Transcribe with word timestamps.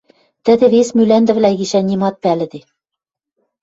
Тӹдӹ 0.45 0.65
вес 0.73 0.87
мӱлӓндӹвлӓ 0.97 1.49
гишӓн 1.59 1.85
нимат 1.89 2.15
пӓлӹде. 2.23 2.59